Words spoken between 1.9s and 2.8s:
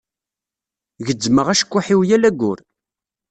yal ayyur.